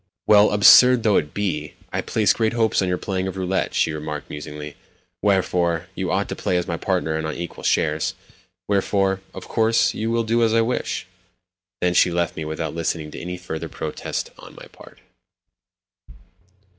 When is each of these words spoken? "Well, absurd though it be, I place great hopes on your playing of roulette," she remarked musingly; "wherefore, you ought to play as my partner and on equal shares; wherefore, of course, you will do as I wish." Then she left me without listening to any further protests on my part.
"Well, 0.25 0.49
absurd 0.49 1.03
though 1.03 1.17
it 1.17 1.31
be, 1.31 1.75
I 1.93 2.01
place 2.01 2.33
great 2.33 2.53
hopes 2.53 2.81
on 2.81 2.87
your 2.87 2.97
playing 2.97 3.27
of 3.27 3.37
roulette," 3.37 3.75
she 3.75 3.91
remarked 3.91 4.31
musingly; 4.31 4.75
"wherefore, 5.21 5.89
you 5.93 6.09
ought 6.09 6.27
to 6.29 6.35
play 6.35 6.57
as 6.57 6.65
my 6.67 6.75
partner 6.75 7.13
and 7.13 7.27
on 7.27 7.35
equal 7.35 7.63
shares; 7.63 8.15
wherefore, 8.67 9.21
of 9.35 9.47
course, 9.47 9.93
you 9.93 10.09
will 10.09 10.23
do 10.23 10.41
as 10.41 10.55
I 10.55 10.61
wish." 10.61 11.05
Then 11.81 11.93
she 11.93 12.09
left 12.09 12.35
me 12.35 12.43
without 12.45 12.73
listening 12.73 13.11
to 13.11 13.19
any 13.19 13.37
further 13.37 13.69
protests 13.69 14.31
on 14.39 14.55
my 14.55 14.65
part. 14.71 14.97